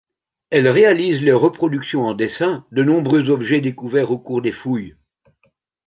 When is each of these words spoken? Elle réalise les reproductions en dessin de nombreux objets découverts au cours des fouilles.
Elle 0.49 0.67
réalise 0.67 1.21
les 1.21 1.31
reproductions 1.31 2.07
en 2.07 2.15
dessin 2.15 2.65
de 2.71 2.83
nombreux 2.83 3.29
objets 3.29 3.61
découverts 3.61 4.09
au 4.09 4.17
cours 4.17 4.41
des 4.41 4.51
fouilles. 4.51 4.95